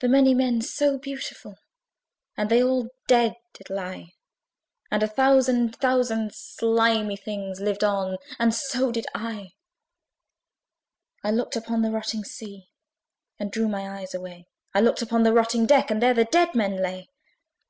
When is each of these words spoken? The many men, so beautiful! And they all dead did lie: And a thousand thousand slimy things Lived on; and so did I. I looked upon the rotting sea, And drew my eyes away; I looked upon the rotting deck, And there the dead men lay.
The 0.00 0.08
many 0.08 0.34
men, 0.34 0.60
so 0.60 0.98
beautiful! 0.98 1.56
And 2.36 2.50
they 2.50 2.62
all 2.62 2.90
dead 3.06 3.36
did 3.54 3.70
lie: 3.70 4.10
And 4.90 5.02
a 5.02 5.06
thousand 5.08 5.76
thousand 5.76 6.34
slimy 6.34 7.16
things 7.16 7.58
Lived 7.58 7.82
on; 7.82 8.18
and 8.38 8.52
so 8.52 8.92
did 8.92 9.06
I. 9.14 9.52
I 11.24 11.30
looked 11.30 11.56
upon 11.56 11.80
the 11.80 11.90
rotting 11.90 12.22
sea, 12.22 12.68
And 13.38 13.50
drew 13.50 13.66
my 13.66 13.88
eyes 13.98 14.12
away; 14.12 14.44
I 14.74 14.82
looked 14.82 15.00
upon 15.00 15.22
the 15.22 15.32
rotting 15.32 15.64
deck, 15.64 15.90
And 15.90 16.02
there 16.02 16.12
the 16.12 16.26
dead 16.26 16.54
men 16.54 16.76
lay. 16.76 17.08